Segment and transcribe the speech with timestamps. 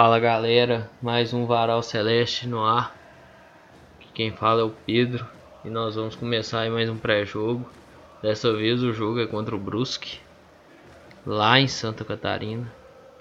[0.00, 2.96] Fala galera, mais um Varal Celeste no ar.
[4.14, 5.26] Quem fala é o Pedro
[5.64, 7.68] e nós vamos começar mais um pré-jogo.
[8.22, 10.20] Dessa vez o jogo é contra o Brusque,
[11.26, 12.72] lá em Santa Catarina.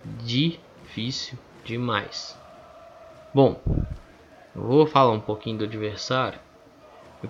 [0.05, 2.37] Difícil demais.
[3.33, 3.59] Bom,
[4.55, 6.37] eu vou falar um pouquinho do adversário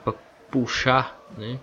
[0.03, 0.13] para
[0.51, 1.57] puxar, né?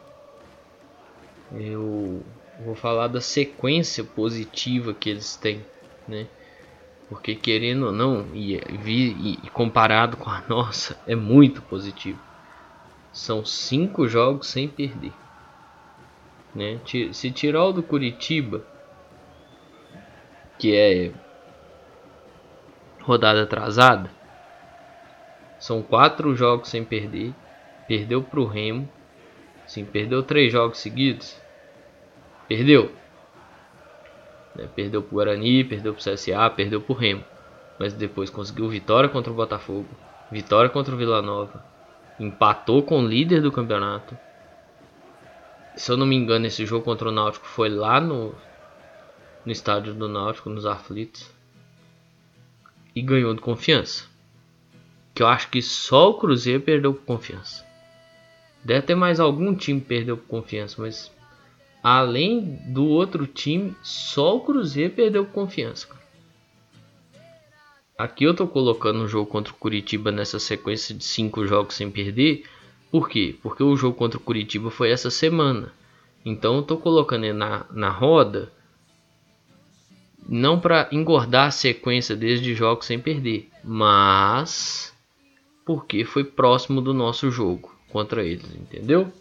[1.52, 2.24] Eu
[2.64, 5.62] vou falar da sequência positiva que eles têm,
[6.08, 6.26] né?
[7.08, 12.18] Porque querendo ou não, e, e, comparado com a nossa, é muito positivo.
[13.12, 15.12] São cinco jogos sem perder.
[16.54, 16.80] Né?
[17.12, 18.64] Se tirar o do Curitiba,
[20.58, 21.12] que é
[23.00, 24.10] rodada atrasada,
[25.58, 27.32] são quatro jogos sem perder.
[27.86, 28.88] Perdeu para o Remo.
[29.66, 31.40] Sim, perdeu três jogos seguidos.
[32.48, 32.92] Perdeu.
[34.54, 34.68] Né?
[34.74, 37.24] Perdeu pro Guarani, perdeu pro CSA, perdeu pro Remo.
[37.78, 39.88] Mas depois conseguiu vitória contra o Botafogo,
[40.30, 41.64] vitória contra o Vila Nova,
[42.20, 44.16] empatou com o líder do campeonato.
[45.76, 48.32] Se eu não me engano, esse jogo contra o Náutico foi lá no,
[49.44, 51.28] no estádio do Náutico, nos aflitos.
[52.94, 54.04] E ganhou de confiança.
[55.12, 57.64] Que eu acho que só o Cruzeiro perdeu por confiança.
[58.64, 61.12] Deve ter mais algum time que perdeu por confiança, mas
[61.84, 65.86] Além do outro time, só o Cruzeiro perdeu confiança.
[67.98, 71.90] Aqui eu tô colocando o jogo contra o Curitiba nessa sequência de cinco jogos sem
[71.90, 72.44] perder.
[72.90, 73.36] Por quê?
[73.42, 75.74] Porque o jogo contra o Curitiba foi essa semana.
[76.24, 78.50] Então eu tô colocando na, na roda
[80.26, 84.90] não para engordar a sequência desde jogos sem perder, mas
[85.66, 89.12] porque foi próximo do nosso jogo contra eles, entendeu?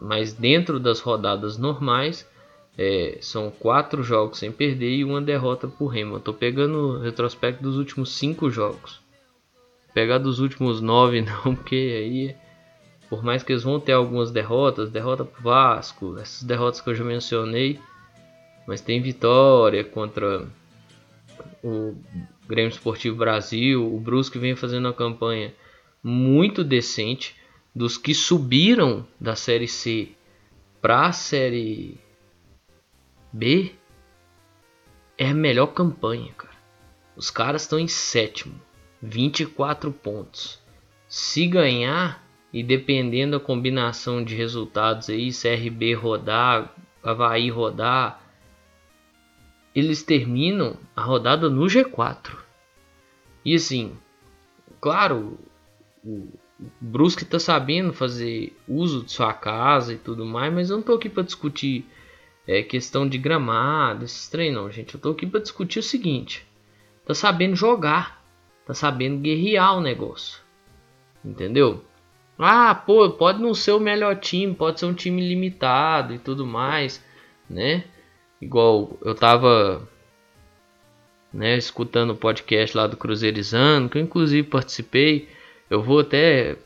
[0.00, 2.28] Mas dentro das rodadas normais
[2.76, 6.18] é, são quatro jogos sem perder e uma derrota por Remo.
[6.18, 9.00] Estou pegando o retrospecto dos últimos cinco jogos.
[9.94, 12.36] Pegar dos últimos nove não, porque aí,
[13.08, 16.94] por mais que eles vão ter algumas derrotas, derrota pro Vasco, essas derrotas que eu
[16.94, 17.80] já mencionei,
[18.66, 20.46] mas tem vitória contra
[21.62, 21.94] o
[22.46, 25.54] Grêmio Esportivo Brasil, o Brusque vem fazendo uma campanha
[26.02, 27.34] muito decente
[27.76, 30.08] dos que subiram da série C
[30.80, 32.00] para a série
[33.30, 33.74] B
[35.18, 36.56] é a melhor campanha, cara.
[37.14, 38.58] Os caras estão em sétimo,
[39.02, 40.58] 24 pontos.
[41.06, 48.22] Se ganhar e dependendo da combinação de resultados aí, CRB rodar, Havaí rodar,
[49.74, 52.38] eles terminam a rodada no G4.
[53.44, 53.92] E assim,
[54.80, 55.38] claro,
[56.02, 56.26] o,
[56.80, 60.94] Brusque tá sabendo fazer uso de sua casa e tudo mais, mas eu não tô
[60.94, 61.84] aqui para discutir
[62.46, 64.94] é, questão de gramado, esses treinos, não, gente.
[64.94, 66.46] Eu tô aqui para discutir o seguinte:
[67.04, 68.24] tá sabendo jogar,
[68.64, 70.40] tá sabendo guerrear o negócio,
[71.24, 71.84] entendeu?
[72.38, 76.46] Ah, pô, pode não ser o melhor time, pode ser um time limitado e tudo
[76.46, 77.02] mais,
[77.48, 77.84] né?
[78.40, 79.88] Igual eu tava
[81.32, 85.28] né, escutando o podcast lá do Cruzeirizando, que eu inclusive participei.
[85.68, 86.56] Eu vou até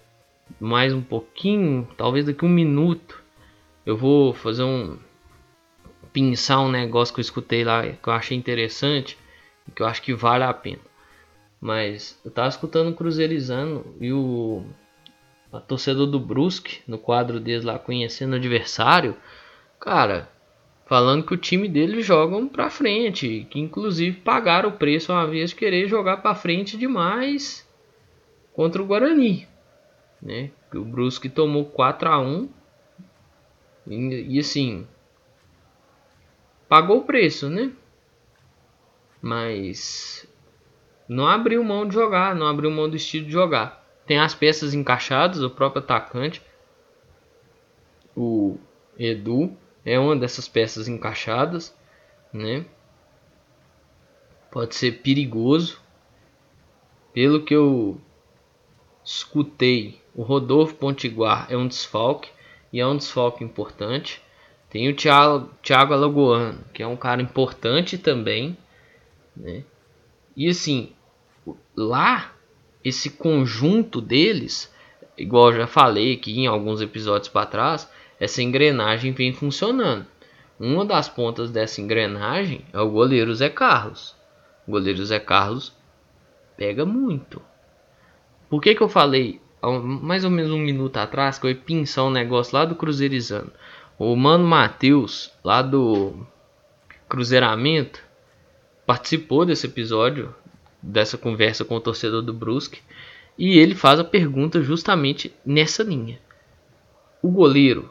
[0.61, 3.23] mais um pouquinho, talvez daqui um minuto,
[3.87, 4.99] eu vou fazer um
[6.13, 9.17] pensar um negócio que eu escutei lá que eu achei interessante,
[9.75, 10.83] que eu acho que vale a pena.
[11.59, 14.65] Mas eu tava escutando o Cruzeirizando e o
[15.51, 19.17] a torcedor do Brusque no quadro deles lá conhecendo o adversário,
[19.81, 20.29] cara,
[20.87, 25.51] falando que o time deles jogam para frente, que inclusive pagaram o preço uma vez
[25.51, 27.69] de querer jogar para frente demais
[28.53, 29.49] contra o Guarani,
[30.21, 30.51] né?
[30.75, 32.49] O Brusque tomou 4 a 1
[33.87, 34.87] e, e assim
[36.69, 37.73] pagou o preço, né?
[39.21, 40.27] Mas
[41.09, 43.85] não abriu mão de jogar, não abriu mão do estilo de jogar.
[44.07, 46.43] Tem as peças encaixadas, o próprio atacante,
[48.17, 48.59] o
[48.99, 51.77] Edu é uma dessas peças encaixadas,
[52.33, 52.65] né?
[54.51, 55.81] Pode ser perigoso.
[57.13, 58.01] Pelo que eu
[59.11, 62.31] escutei, o Rodolfo Pontiguar é um desfalque
[62.73, 64.23] e é um desfalque importante.
[64.69, 68.57] Tem o Thiago, Alagoano, que é um cara importante também,
[69.37, 69.65] né?
[70.37, 70.93] E assim,
[71.77, 72.33] lá
[72.85, 74.73] esse conjunto deles,
[75.19, 77.91] igual já falei aqui em alguns episódios para trás,
[78.21, 80.07] essa engrenagem vem funcionando.
[80.59, 84.15] Uma das pontas dessa engrenagem é o goleiro Zé Carlos.
[84.69, 85.73] O goleiro Zé Carlos
[86.57, 87.50] pega muito.
[88.51, 92.05] Por que, que eu falei mais ou menos um minuto atrás que eu ia pinçar
[92.05, 93.53] um negócio lá do Cruzeirizando?
[93.97, 96.27] O mano Matheus, lá do
[97.09, 98.03] Cruzeiramento,
[98.85, 100.35] participou desse episódio
[100.83, 102.81] dessa conversa com o torcedor do Brusque.
[103.39, 106.19] E ele faz a pergunta justamente nessa linha.
[107.23, 107.91] O goleiro,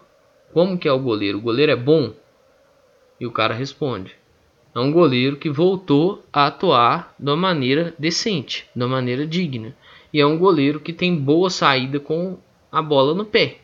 [0.54, 1.38] como que é o goleiro?
[1.38, 2.14] O goleiro é bom?
[3.20, 4.16] E o cara responde:
[4.76, 9.76] é um goleiro que voltou a atuar de uma maneira decente, de uma maneira digna.
[10.14, 12.38] E é um goleiro que tem boa saída com
[12.72, 13.60] a bola no pé.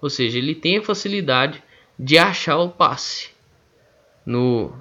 [0.00, 1.62] Ou seja, ele tem a facilidade
[1.98, 3.30] de achar o passe
[4.24, 4.72] no,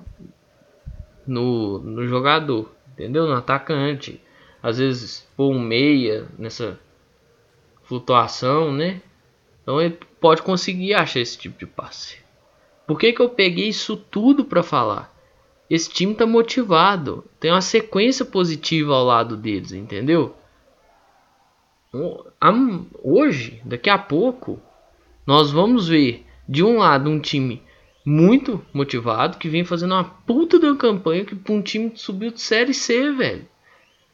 [1.25, 3.27] no, no jogador, entendeu?
[3.27, 4.21] No atacante.
[4.61, 6.79] Às vezes pôr um meia nessa
[7.83, 9.01] flutuação, né?
[9.61, 12.17] Então ele pode conseguir achar esse tipo de passe.
[12.85, 15.13] Por que, que eu peguei isso tudo para falar?
[15.69, 20.35] Esse time tá motivado, tem uma sequência positiva ao lado deles, entendeu?
[23.03, 24.61] Hoje, daqui a pouco,
[25.25, 27.63] nós vamos ver de um lado um time
[28.05, 32.41] muito motivado que vem fazendo uma puta de uma campanha que um time subiu de
[32.41, 33.47] série C, velho.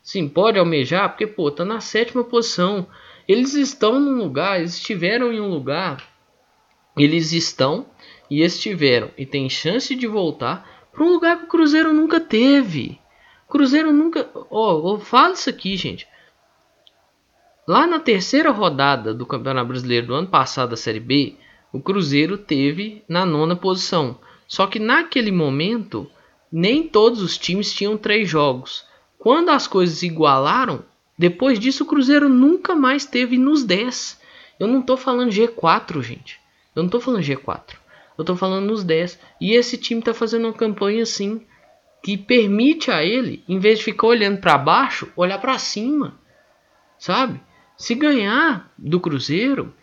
[0.01, 2.87] Sim, pode almejar porque pô, tá na sétima posição.
[3.27, 6.01] Eles estão num lugar, eles estiveram em um lugar,
[6.97, 7.87] eles estão
[8.29, 12.99] e estiveram e tem chance de voltar para um lugar que o Cruzeiro nunca teve.
[13.49, 16.07] Cruzeiro nunca, ó, oh, eu falo isso aqui, gente.
[17.67, 21.35] Lá na terceira rodada do Campeonato Brasileiro do ano passado da Série B,
[21.73, 24.19] o Cruzeiro teve na nona posição.
[24.47, 26.07] Só que naquele momento,
[26.51, 28.85] nem todos os times tinham três jogos.
[29.17, 30.85] Quando as coisas igualaram,
[31.17, 34.21] depois disso o Cruzeiro nunca mais teve nos 10.
[34.59, 36.39] Eu não estou falando G4, gente.
[36.75, 37.77] Eu não estou falando G4.
[38.15, 39.19] Eu estou falando nos 10.
[39.41, 41.41] E esse time está fazendo uma campanha assim
[42.03, 46.19] que permite a ele, em vez de ficar olhando para baixo, olhar para cima.
[46.99, 47.41] Sabe?
[47.77, 49.73] Se ganhar do Cruzeiro,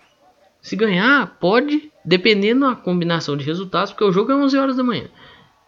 [0.60, 4.84] se ganhar, pode, dependendo da combinação de resultados, porque o jogo é 11 horas da
[4.84, 5.08] manhã.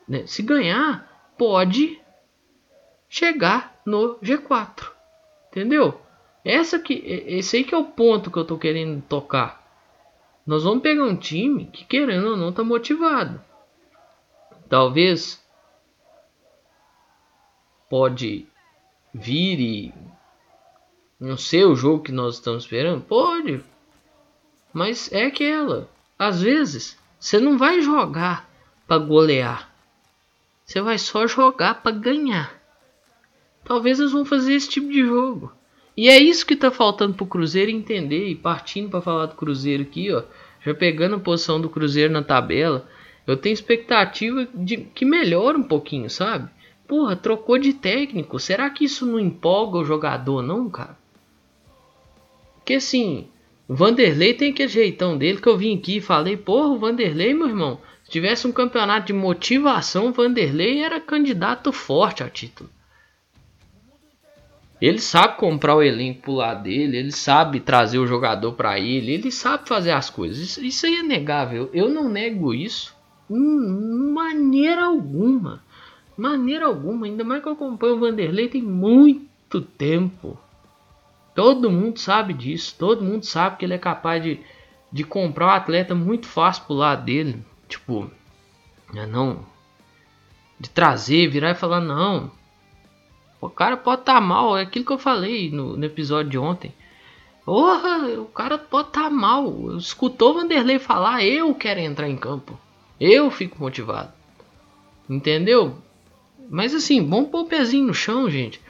[0.08, 0.26] Né?
[0.26, 2.00] Se ganhar, pode
[3.08, 4.90] chegar no G4.
[5.50, 6.00] Entendeu?
[6.44, 6.94] Essa que,
[7.26, 9.62] esse aí que é o ponto que eu tô querendo tocar.
[10.46, 13.42] Nós vamos pegar um time que, querendo ou não, tá motivado.
[14.68, 15.42] Talvez
[17.88, 18.46] pode
[19.12, 19.94] vir e
[21.24, 23.02] não ser o jogo que nós estamos esperando?
[23.02, 23.60] Pode.
[24.72, 25.88] Mas é aquela.
[26.18, 28.48] Às vezes, você não vai jogar
[28.86, 29.72] para golear.
[30.64, 32.60] Você vai só jogar para ganhar.
[33.64, 35.52] Talvez eles vão fazer esse tipo de jogo.
[35.96, 39.82] E é isso que tá faltando pro Cruzeiro entender e partindo para falar do Cruzeiro
[39.82, 40.22] aqui, ó,
[40.60, 42.88] já pegando a posição do Cruzeiro na tabela,
[43.26, 46.50] eu tenho expectativa de que melhore um pouquinho, sabe?
[46.86, 48.38] Porra, trocou de técnico.
[48.38, 50.98] Será que isso não empolga o jogador não, cara?
[52.64, 53.28] Porque assim,
[53.68, 57.34] o Vanderlei tem aquele jeitão dele que eu vim aqui e falei, porra, o Vanderlei,
[57.34, 62.70] meu irmão, se tivesse um campeonato de motivação, o Vanderlei era candidato forte ao título.
[64.80, 69.12] Ele sabe comprar o elenco pro lado dele, ele sabe trazer o jogador para ele,
[69.12, 70.38] ele sabe fazer as coisas.
[70.38, 71.68] Isso, isso aí é negável.
[71.70, 72.96] Eu não nego isso.
[73.30, 75.62] Hum, maneira alguma.
[76.16, 77.04] Maneira alguma.
[77.04, 80.38] Ainda mais que eu acompanho o Vanderlei tem muito tempo.
[81.34, 82.76] Todo mundo sabe disso.
[82.78, 84.40] Todo mundo sabe que ele é capaz de,
[84.90, 87.44] de comprar um atleta muito fácil pro lado dele.
[87.68, 88.10] Tipo,
[88.92, 89.44] né, não.
[90.58, 92.30] De trazer, virar e falar: não.
[93.40, 94.56] O cara pode estar tá mal.
[94.56, 96.72] É aquilo que eu falei no, no episódio de ontem.
[97.44, 99.76] Porra, o cara pode estar tá mal.
[99.76, 102.58] Escutou o Vanderlei falar: eu quero entrar em campo.
[103.00, 104.12] Eu fico motivado.
[105.10, 105.76] Entendeu?
[106.48, 108.60] Mas assim, bom pôr o pezinho no chão, gente.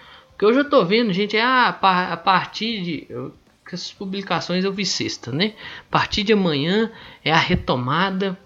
[0.44, 3.06] Porque eu já tô vendo, gente, ah, a partir de.
[3.08, 3.32] Eu,
[3.66, 5.54] essas publicações eu vi sexta, né?
[5.88, 6.92] A partir de amanhã
[7.24, 8.38] é a retomada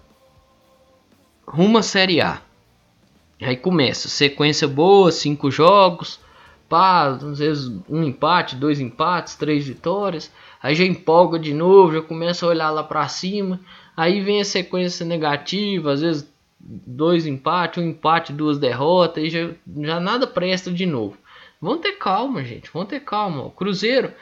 [1.45, 2.41] rumo à Série A.
[3.41, 6.21] Aí começa, sequência boa, cinco jogos,
[6.69, 10.31] pá, às vezes um empate, dois empates, três vitórias.
[10.63, 13.59] Aí já empolga de novo, já começa a olhar lá pra cima.
[13.95, 16.25] Aí vem a sequência negativa, às vezes
[16.61, 19.49] dois empates, um empate, duas derrotas, e já,
[19.81, 21.17] já nada presta de novo.
[21.61, 22.69] Vão ter calma, gente.
[22.71, 23.43] Vão ter calma.
[23.43, 24.13] O Cruzeiro,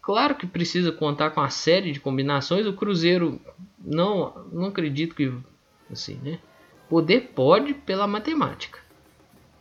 [0.00, 2.66] claro que precisa contar com a série de combinações.
[2.66, 3.40] O Cruzeiro,
[3.78, 5.32] não, não acredito que
[5.90, 6.38] assim, né?
[6.88, 8.78] Poder pode pela matemática,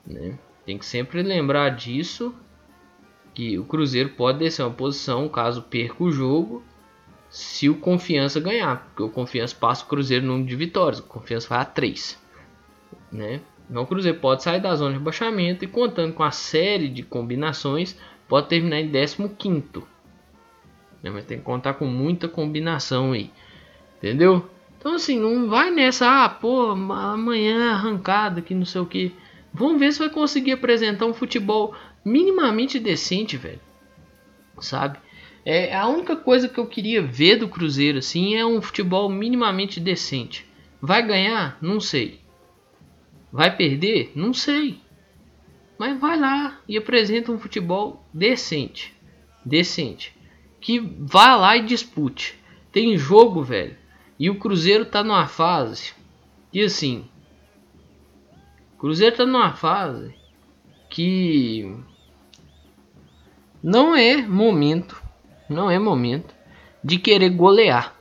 [0.05, 0.37] né?
[0.65, 2.33] Tem que sempre lembrar disso
[3.33, 6.63] que o Cruzeiro pode descer uma posição caso perca o jogo
[7.29, 11.03] se o Confiança ganhar, porque o Confiança passa o Cruzeiro no número de vitórias, o
[11.03, 12.21] Confiança vai a 3,
[13.11, 13.41] né?
[13.69, 17.03] Então o Cruzeiro pode sair da zona de rebaixamento e contando com a série de
[17.03, 19.17] combinações pode terminar em 15
[21.03, 21.09] né?
[21.09, 23.29] Mas tem que contar com muita combinação aí.
[23.97, 24.49] Entendeu?
[24.79, 29.13] Então assim, não vai nessa, ah, pô, amanhã é arrancada que não sei o que.
[29.53, 33.59] Vamos ver se vai conseguir apresentar um futebol minimamente decente, velho.
[34.59, 34.97] Sabe?
[35.45, 39.79] É a única coisa que eu queria ver do Cruzeiro assim é um futebol minimamente
[39.79, 40.45] decente.
[40.81, 41.57] Vai ganhar?
[41.61, 42.22] Não sei.
[43.33, 44.11] Vai perder?
[44.15, 44.79] Não sei.
[45.79, 48.93] Mas vai lá e apresenta um futebol decente.
[49.43, 50.15] Decente.
[50.61, 52.39] Que vá lá e dispute.
[52.71, 53.75] Tem jogo, velho.
[54.19, 55.95] E o Cruzeiro tá numa fase.
[56.53, 57.09] E assim.
[58.77, 60.13] Cruzeiro tá numa fase
[60.87, 61.75] que
[63.63, 65.01] não é momento,
[65.49, 66.35] não é momento
[66.83, 67.92] de querer golear.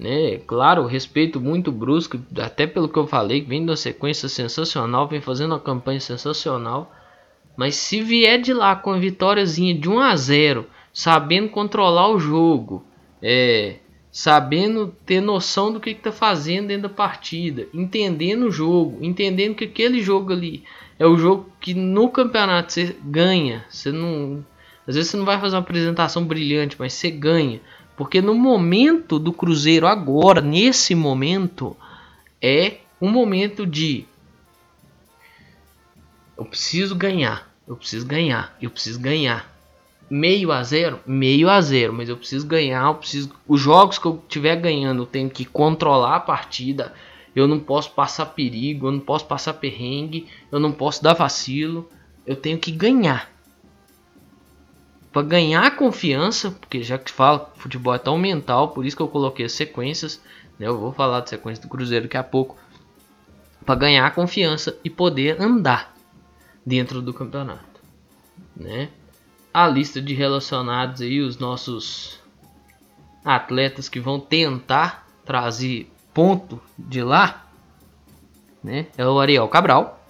[0.00, 0.38] Né?
[0.46, 5.52] Claro, respeito muito brusco, até pelo que eu falei, vem da sequência sensacional, vem fazendo
[5.52, 6.90] uma campanha sensacional.
[7.54, 12.18] Mas se vier de lá com a vitóriazinha de 1 a 0, sabendo controlar o
[12.18, 12.82] jogo,
[13.22, 13.76] é,
[14.10, 19.64] sabendo ter noção do que está fazendo dentro da partida, entendendo o jogo, entendendo que
[19.64, 20.64] aquele jogo ali
[20.98, 23.66] é o jogo que no campeonato você ganha.
[23.68, 24.42] Você não,
[24.86, 27.60] às vezes você não vai fazer uma apresentação brilhante, mas você ganha,
[28.00, 31.76] porque no momento do Cruzeiro agora, nesse momento,
[32.40, 34.06] é um momento de
[36.34, 39.54] eu preciso ganhar, eu preciso ganhar, eu preciso ganhar
[40.08, 44.06] meio a zero, meio a zero, mas eu preciso ganhar, eu preciso os jogos que
[44.06, 46.94] eu tiver ganhando, eu tenho que controlar a partida.
[47.36, 51.86] Eu não posso passar perigo, eu não posso passar perrengue, eu não posso dar vacilo,
[52.26, 53.29] eu tenho que ganhar.
[55.12, 59.08] Para ganhar confiança, porque já que fala futebol é tão mental, por isso que eu
[59.08, 60.20] coloquei as sequências,
[60.58, 60.68] né?
[60.68, 62.56] Eu vou falar de sequência do Cruzeiro daqui a pouco.
[63.66, 65.94] Para ganhar confiança e poder andar
[66.64, 67.80] dentro do campeonato,
[68.56, 68.88] né?
[69.52, 72.20] a lista de relacionados aí, os nossos
[73.24, 77.46] atletas que vão tentar trazer ponto de lá,
[78.62, 78.86] né?
[78.96, 80.04] É o Ariel Cabral,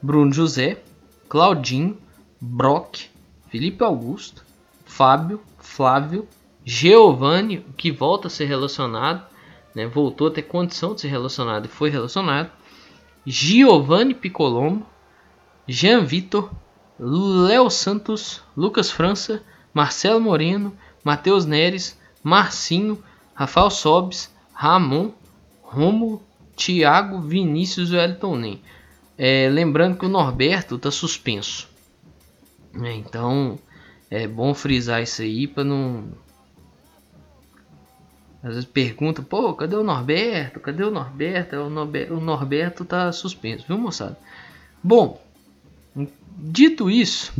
[0.00, 0.82] Bruno José,
[1.28, 1.98] Claudinho,
[2.40, 3.06] Brock,
[3.54, 4.44] Felipe Augusto,
[4.84, 6.26] Fábio, Flávio,
[6.64, 9.24] Giovanni, que volta a ser relacionado,
[9.72, 9.86] né?
[9.86, 12.50] Voltou a ter condição de ser relacionado e foi relacionado.
[13.24, 14.84] Giovanni Picolombo,
[15.68, 16.50] Jean Vitor,
[16.98, 19.40] Léo Santos, Lucas França,
[19.72, 23.00] Marcelo Moreno, Matheus Neres, Marcinho,
[23.34, 25.12] Rafael Sobes, Ramon,
[25.62, 26.20] Romulo,
[26.56, 28.58] Thiago, Vinícius e Wellington.
[29.16, 31.72] É, lembrando que o Norberto está suspenso.
[32.82, 33.58] É, então
[34.10, 36.08] é bom frisar isso aí para não.
[38.42, 40.60] Às vezes pergunta, pô, cadê o Norberto?
[40.60, 41.56] Cadê o Norberto?
[41.56, 44.18] O Norberto, o Norberto tá suspenso, viu moçada?
[44.82, 45.18] Bom,
[46.36, 47.32] Dito isso,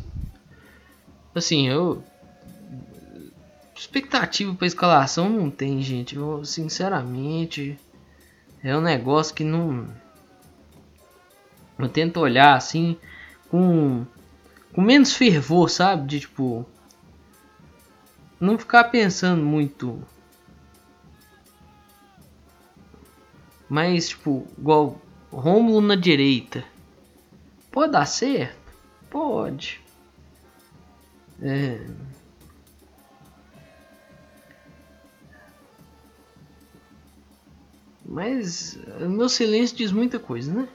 [1.35, 2.03] assim, eu
[3.75, 6.15] expectativa para escalação não tem, gente.
[6.15, 7.77] Eu, sinceramente,
[8.63, 9.89] é um negócio que não
[11.77, 12.97] eu tento olhar assim
[13.51, 14.07] com
[14.75, 16.07] com menos fervor, sabe?
[16.07, 16.67] De tipo
[18.39, 20.03] não ficar pensando muito
[23.69, 25.01] mas tipo igual
[25.33, 26.65] Rômulo na direita
[27.75, 28.73] Pode dar certo?
[29.11, 29.83] Pode.
[31.43, 31.85] É...
[38.05, 40.69] Mas o meu silêncio diz muita coisa, né?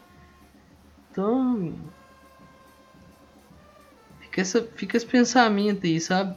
[1.10, 1.74] Então.
[4.40, 6.36] Fica, essa, fica esse pensamento aí, sabe?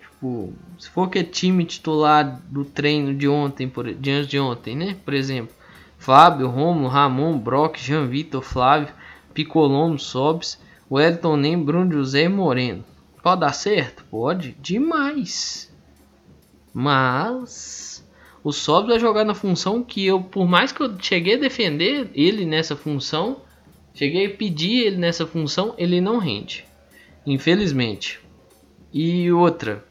[0.00, 4.38] Tipo, se for que é time titular do treino de ontem, por, de antes de
[4.38, 4.96] ontem, né?
[5.04, 5.54] Por exemplo,
[5.98, 8.94] Fábio, Romulo, Ramon, Brock, Jean Vitor, Flávio,
[9.34, 10.60] Picolombo, Sobs,
[10.90, 12.84] Wellington Nem, Bruno José e Moreno.
[13.22, 14.04] Pode dar certo?
[14.10, 14.56] Pode.
[14.60, 15.72] Demais.
[16.72, 18.06] Mas
[18.44, 22.10] o Sobs vai jogar na função que eu, por mais que eu cheguei a defender
[22.14, 23.40] ele nessa função,
[23.94, 26.64] cheguei a pedir ele nessa função, ele não rende.
[27.26, 28.20] Infelizmente.
[28.92, 29.84] E outra.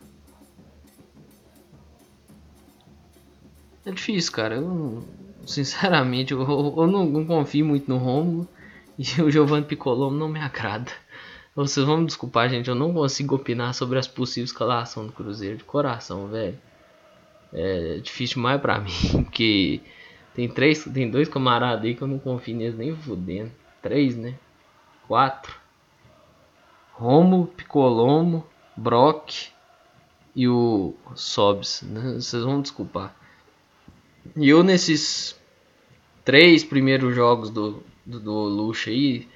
[3.85, 4.55] É difícil, cara.
[4.55, 5.03] Eu
[5.45, 8.47] Sinceramente, eu, eu não, não, confio muito no Romulo.
[8.97, 10.91] E o Giovanni Piccolo não me agrada.
[11.55, 12.69] Vocês vão me desculpar, gente.
[12.69, 16.57] Eu não consigo opinar sobre as possíveis escalação do Cruzeiro de coração, velho.
[17.53, 18.91] É difícil demais pra mim.
[19.23, 19.81] Porque
[20.35, 23.51] tem três, tem dois camaradas aí que eu não confio neles nem fudendo.
[23.81, 24.35] Três, né?
[25.07, 25.59] Quatro.
[26.93, 28.45] Romo, Picolomo,
[28.77, 29.49] Brock
[30.35, 31.81] e o Sobs.
[31.81, 32.13] Né?
[32.13, 33.15] Vocês vão desculpar.
[34.35, 35.39] E eu nesses
[36.23, 39.27] três primeiros jogos do, do, do Luxo aí,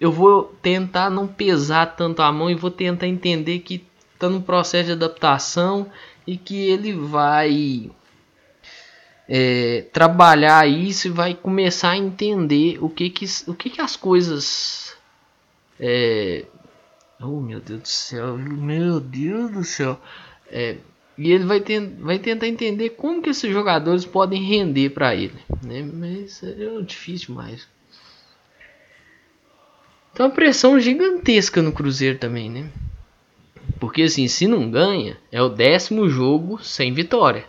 [0.00, 4.40] eu vou tentar não pesar tanto a mão e vou tentar entender que está num
[4.40, 5.90] processo de adaptação
[6.26, 7.90] e que ele vai
[9.28, 13.94] é, trabalhar isso e vai começar a entender o que que, o que, que as
[13.94, 14.96] coisas.
[15.78, 16.46] É,
[17.20, 20.00] oh meu Deus do céu, meu Deus do céu.
[20.50, 20.76] É,
[21.18, 25.38] e ele vai, ter, vai tentar entender como que esses jogadores podem render para ele.
[25.62, 25.82] Né?
[25.82, 27.68] Mas é difícil demais.
[30.12, 32.70] Então a pressão gigantesca no Cruzeiro também, né?
[33.78, 37.44] Porque assim, se não ganha, é o décimo jogo sem vitória.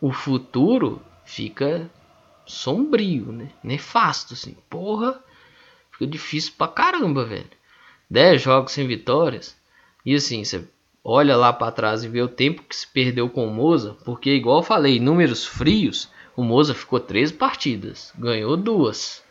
[0.00, 1.90] O futuro fica
[2.46, 3.50] sombrio, né?
[3.62, 4.56] Nefasto, assim.
[4.68, 5.22] Porra,
[5.92, 7.50] fica difícil pra caramba, velho.
[8.10, 9.56] 10 jogos sem vitórias.
[10.04, 10.66] E assim, você
[11.04, 14.30] olha lá para trás e vê o tempo que se perdeu com o Moza, porque
[14.30, 19.22] igual eu falei, números frios, o Moza ficou 13 partidas, ganhou duas,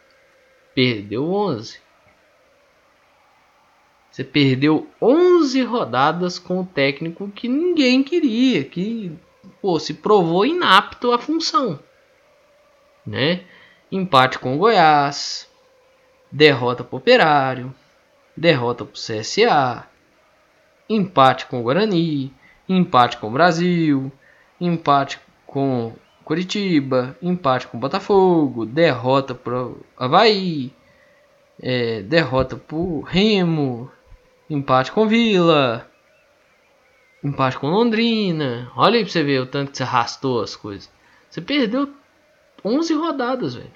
[0.75, 1.79] perdeu 11.
[4.11, 9.11] Você perdeu 11 rodadas com o técnico que ninguém queria, que
[9.61, 11.79] pô, se provou inapto à função.
[13.05, 13.43] Né?
[13.91, 15.49] Empate com o Goiás,
[16.31, 17.73] derrota para o Operário,
[18.35, 19.87] derrota para o CSA,
[20.89, 22.33] empate com o Guarani,
[22.67, 24.11] empate com o Brasil,
[24.59, 30.73] empate com Curitiba, empate com o Botafogo, derrota para o Havaí,
[31.59, 33.89] é, derrota para o Remo,
[34.49, 35.89] empate com Vila,
[37.23, 38.71] empate com Londrina.
[38.75, 40.91] Olha aí pra você ver o tanto que você arrastou as coisas.
[41.29, 41.89] Você perdeu
[42.63, 43.71] 11 rodadas, velho.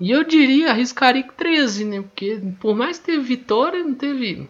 [0.00, 2.02] E eu diria, arriscaria 13, né?
[2.02, 4.48] Porque por mais que teve vitória, não teve.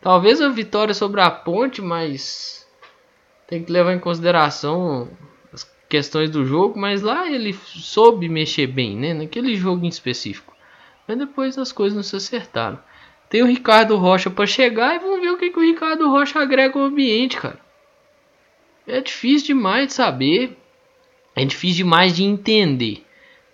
[0.00, 2.66] Talvez a vitória sobre a ponte, mas
[3.46, 5.08] tem que levar em consideração
[5.52, 6.78] as questões do jogo.
[6.78, 9.14] Mas lá ele soube mexer bem, né?
[9.14, 10.52] Naquele jogo em específico.
[11.06, 12.80] Mas depois as coisas não se acertaram.
[13.32, 16.38] Tem o Ricardo Rocha para chegar e vamos ver o que, que o Ricardo Rocha
[16.38, 17.58] agrega ao ambiente, cara.
[18.86, 20.54] É difícil demais de saber.
[21.34, 23.02] É difícil demais de entender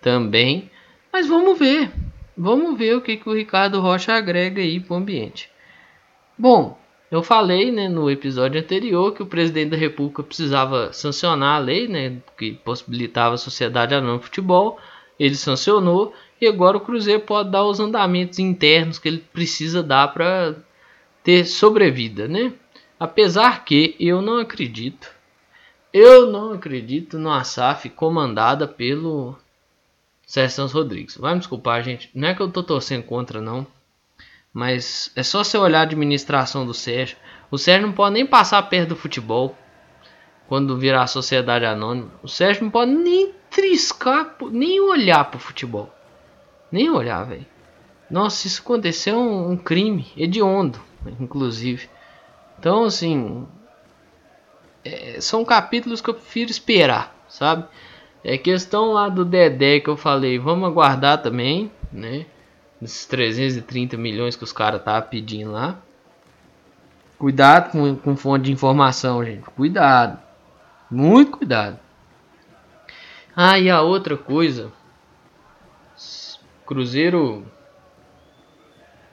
[0.01, 0.69] também.
[1.13, 1.93] Mas vamos ver.
[2.37, 5.49] Vamos ver o que, que o Ricardo Rocha agrega aí para o ambiente.
[6.37, 6.77] Bom,
[7.09, 11.87] eu falei né, no episódio anterior que o presidente da República precisava sancionar a lei
[11.87, 14.77] né, que possibilitava a sociedade anônima de futebol.
[15.21, 20.09] Ele sancionou e agora o Cruzeiro pode dar os andamentos internos que ele precisa dar
[20.09, 20.55] para
[21.23, 22.53] ter sobrevida, né?
[22.99, 25.11] Apesar que eu não acredito,
[25.93, 29.37] eu não acredito no SAF comandada pelo
[30.27, 31.17] Sérgio Rodrigues.
[31.17, 32.11] Vai me desculpar, gente.
[32.15, 33.67] Não é que eu tô torcendo contra, não.
[34.53, 37.17] Mas é só você olhar a administração do Sérgio.
[37.51, 39.57] O Sérgio não pode nem passar perto do futebol
[40.49, 42.11] quando virar sociedade anônima.
[42.23, 45.95] O Sérgio não pode nem triscar, nem olhar pro futebol.
[46.71, 47.47] Nem olhar, velho.
[48.11, 50.81] Nossa, isso aconteceu um, um crime hediondo,
[51.21, 51.89] inclusive.
[52.59, 53.47] Então, assim.
[54.85, 57.65] É, são capítulos que eu prefiro esperar, sabe?
[58.25, 62.27] É questão lá do Dedé que eu falei, vamos aguardar também, né?
[62.81, 65.79] Esses 330 milhões que os caras tá pedindo lá.
[67.19, 69.43] Cuidado com, com fonte de informação, gente.
[69.51, 70.19] Cuidado.
[70.91, 71.79] Muito cuidado.
[73.35, 74.73] Ah, e a outra coisa
[76.69, 77.51] Cruzeiro.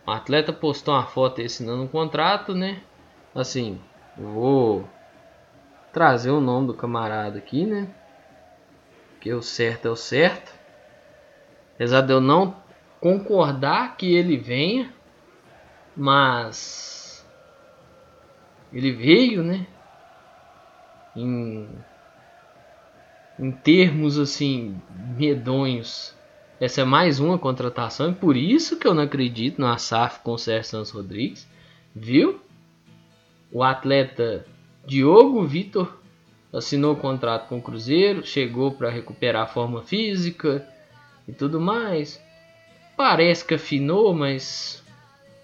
[0.06, 2.82] O atleta postou uma foto assinando um contrato, né?
[3.34, 3.80] Assim,
[4.18, 4.86] vou
[5.94, 7.88] trazer o nome do camarada aqui, né?
[9.22, 10.54] Que o certo é o certo.
[11.76, 12.58] Apesar de eu não
[13.00, 14.94] concordar que ele venha,
[15.96, 17.26] mas
[18.74, 19.66] ele veio, né?
[21.16, 21.70] Em,
[23.40, 24.82] em termos assim
[25.18, 26.14] medonhos
[26.60, 30.34] essa é mais uma contratação e por isso que eu não acredito no Asaf com
[30.34, 31.48] o Sérgio Santos Rodrigues.
[31.94, 32.40] Viu?
[33.52, 34.46] O atleta
[34.86, 35.98] Diogo Vitor
[36.54, 40.66] assinou o contrato com o Cruzeiro, chegou para recuperar a forma física
[41.28, 42.22] e tudo mais.
[42.96, 44.82] Parece que afinou, mas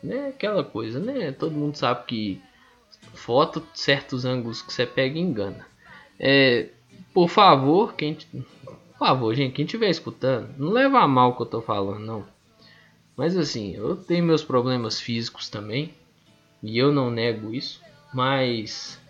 [0.01, 1.31] né, aquela coisa, né?
[1.31, 2.41] Todo mundo sabe que
[3.13, 5.65] foto certos ângulos que você pega engana.
[6.17, 6.69] É,
[7.13, 8.17] por favor, quem
[9.01, 12.05] por favor, gente, quem estiver escutando, não leva a mal o que eu tô falando,
[12.05, 12.23] não.
[13.17, 15.91] Mas assim, eu tenho meus problemas físicos também.
[16.61, 17.81] E eu não nego isso.
[18.13, 19.01] Mas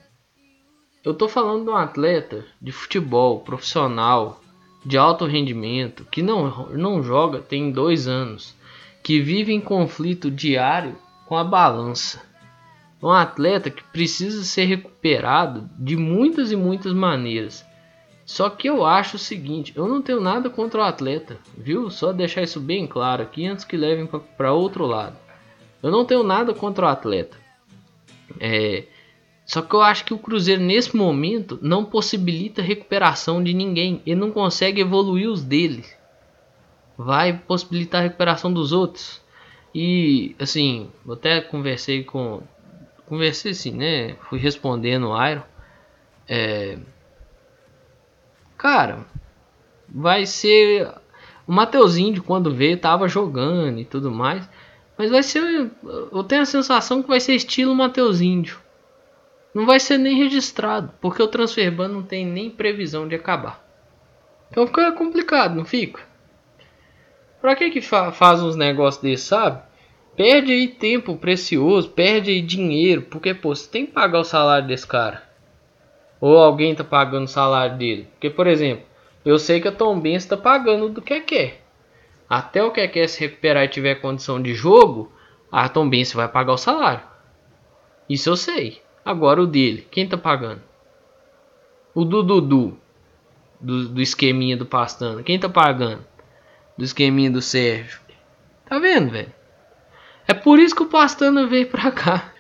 [1.04, 4.42] eu tô falando de um atleta de futebol profissional,
[4.86, 8.56] de alto rendimento, que não, não joga tem dois anos,
[9.04, 12.22] que vive em conflito diário com a balança.
[13.04, 17.70] Um atleta que precisa ser recuperado de muitas e muitas maneiras.
[18.32, 21.90] Só que eu acho o seguinte, eu não tenho nada contra o atleta, viu?
[21.90, 25.18] Só deixar isso bem claro aqui antes que levem para outro lado.
[25.84, 27.36] Eu não tenho nada contra o atleta.
[28.40, 28.86] É,
[29.46, 34.02] Só que eu acho que o Cruzeiro nesse momento não possibilita recuperação de ninguém.
[34.06, 35.84] Ele não consegue evoluir os dele.
[36.98, 39.22] Vai possibilitar a recuperação dos outros.
[39.76, 42.42] E assim, eu até conversei com.
[43.08, 44.16] Conversei assim, né?
[44.30, 45.44] Fui respondendo o Iron.
[46.30, 46.78] É,
[48.62, 49.00] cara,
[49.90, 50.88] vai ser.
[51.48, 54.48] O Mateuzinho, de quando veio, tava jogando e tudo mais.
[54.96, 55.72] Mas vai ser.
[56.12, 58.56] Eu tenho a sensação que vai ser estilo Mateuzinho.
[59.54, 63.60] Não vai ser nem registrado, porque o transfer ban não tem nem previsão de acabar.
[64.50, 66.02] Então fica complicado, não fica?
[67.42, 69.62] Pra que que fa faz uns negócios desses, sabe?
[70.16, 74.68] Perde aí tempo precioso, perde aí dinheiro, porque pô, você tem que pagar o salário
[74.68, 75.31] desse cara.
[76.22, 78.08] Ou alguém tá pagando o salário dele.
[78.12, 78.86] Porque, por exemplo,
[79.26, 81.62] eu sei que a Tom Benz está pagando do que quer.
[82.30, 85.12] Até o que quer se recuperar e tiver condição de jogo,
[85.52, 87.04] a Tom Benz vai pagar o salário.
[88.08, 88.82] Isso eu sei.
[89.04, 90.62] Agora o dele, quem tá pagando?
[91.94, 92.78] O do Dudu,
[93.60, 96.06] do, do esqueminha do Pastana, quem tá pagando?
[96.78, 98.00] Do esqueminha do Sérgio.
[98.66, 99.34] Tá vendo, velho?
[100.28, 102.32] É por isso que o Pastana veio pra cá.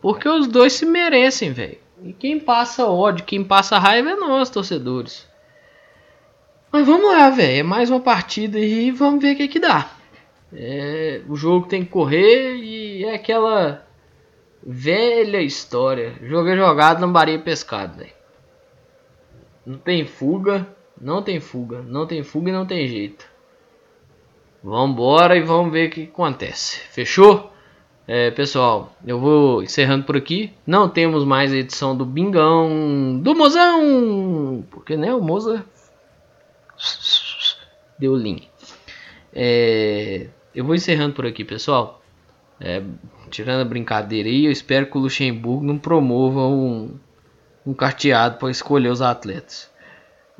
[0.00, 1.78] Porque os dois se merecem, velho.
[2.02, 5.26] E quem passa ódio, quem passa raiva é nós, torcedores.
[6.70, 7.60] Mas vamos lá, velho.
[7.60, 9.90] É mais uma partida e vamos ver o que, que dá.
[10.52, 13.86] É, o jogo tem que correr e é aquela
[14.62, 16.14] velha história.
[16.22, 18.12] Jogo é jogado, lambaria pescado, velho.
[19.66, 20.66] Não tem fuga,
[21.00, 23.26] não tem fuga, não tem fuga e não tem jeito.
[24.62, 26.78] Vambora e vamos ver o que acontece.
[26.78, 27.52] Fechou?
[28.10, 30.50] É, pessoal, eu vou encerrando por aqui.
[30.66, 34.64] Não temos mais a edição do Bingão do Mozão.
[34.70, 35.62] Porque, né, o Moza
[37.98, 38.48] deu link.
[39.30, 42.00] É, eu vou encerrando por aqui, pessoal.
[42.58, 42.82] É,
[43.30, 46.98] tirando a brincadeira aí, eu espero que o Luxemburgo não promova um,
[47.66, 49.70] um carteado para escolher os atletas.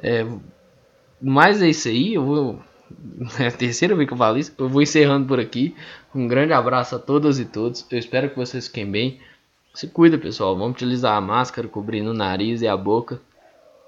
[0.02, 0.26] É,
[1.20, 2.62] mas é isso aí, eu vou.
[3.38, 4.52] É a terceira vez que eu falo isso.
[4.58, 5.74] Eu vou encerrando por aqui.
[6.14, 7.86] Um grande abraço a todas e todos.
[7.90, 9.20] Eu espero que vocês fiquem bem.
[9.74, 10.56] Se cuida, pessoal.
[10.56, 13.20] Vamos utilizar a máscara cobrindo o nariz e a boca.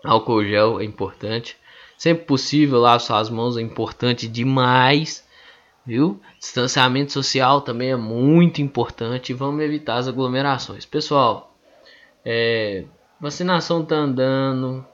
[0.05, 1.57] Álcool gel é importante.
[1.97, 5.25] Sempre possível, lavar suas mãos é importante demais
[5.85, 6.21] viu?
[6.39, 9.35] Distanciamento social também é muito importante.
[9.35, 10.87] Vamos evitar as aglomerações.
[10.87, 11.55] Pessoal,
[12.25, 12.85] é,
[13.21, 14.87] vacinação tá andando,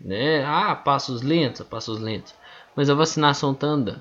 [0.00, 0.44] né?
[0.44, 2.34] Ah, passos lentos, passos lentos.
[2.76, 4.00] Mas a vacinação tá andando.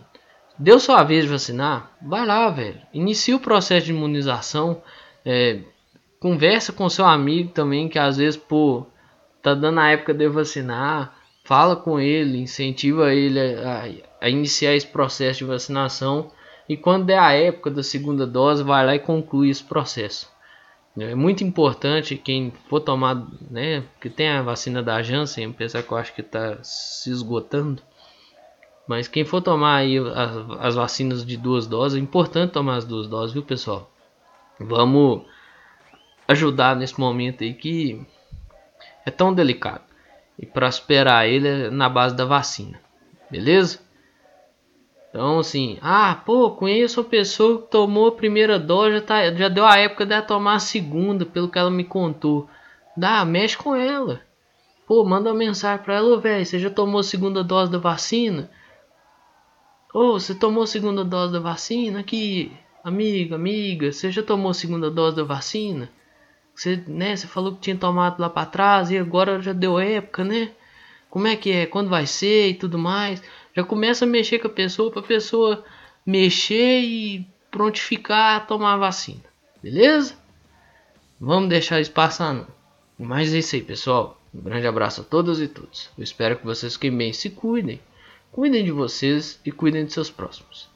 [0.58, 1.92] Deu sua vez de vacinar?
[2.02, 2.80] Vai lá, velho.
[2.94, 4.82] Inicia o processo de imunização.
[5.26, 5.60] É,
[6.20, 8.86] conversa com seu amigo também, que às vezes, pô,
[9.42, 11.16] tá dando a época de vacinar.
[11.44, 13.90] Fala com ele, incentiva ele a,
[14.22, 16.32] a iniciar esse processo de vacinação
[16.68, 20.32] e quando der a época da segunda dose, vai lá e conclui esse processo.
[20.98, 25.92] É muito importante quem for tomar, né, que tem a vacina da Janssen, apesar que
[25.92, 27.82] eu acho que está se esgotando,
[28.88, 32.86] mas quem for tomar aí as, as, vacinas de duas doses, é importante tomar as
[32.86, 33.90] duas doses, viu pessoal?
[34.60, 35.24] Vamos
[36.28, 38.06] ajudar nesse momento aí que
[39.06, 39.84] é tão delicado.
[40.38, 42.80] E para superar ele é na base da vacina,
[43.30, 43.80] beleza?
[45.10, 49.48] Então, assim, ah, pô, conheço uma pessoa que tomou a primeira dose, já, tá, já
[49.48, 52.50] deu a época dela tomar a segunda, pelo que ela me contou.
[52.98, 54.22] Dá, mexe com ela.
[54.88, 58.50] Pô, manda uma mensagem pra ela, velho, você já tomou a segunda dose da vacina?
[59.94, 62.00] Ô, você tomou segunda dose da vacina?
[62.00, 62.52] Aqui,
[62.84, 65.88] amiga, amiga, você já tomou segunda dose da vacina?
[66.56, 70.24] Você, né, você falou que tinha tomado lá para trás e agora já deu época,
[70.24, 70.52] né?
[71.12, 71.68] Como é que é?
[71.68, 73.22] Quando vai ser e tudo mais?
[73.56, 75.64] Já começa a mexer com a pessoa para a pessoa
[76.04, 79.22] mexer e prontificar a tomar a vacina.
[79.62, 80.16] Beleza?
[81.22, 82.48] Vamos deixar isso passar não.
[82.98, 84.20] Mas é isso aí, pessoal.
[84.34, 85.92] Um grande abraço a todas e todos.
[85.96, 87.80] Eu espero que vocês fiquem bem, se cuidem.
[88.34, 90.68] Cuidem de vocês e cuidem de seus próximos.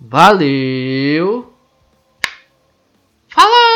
[0.00, 1.52] Valeu!
[3.28, 3.67] Fala!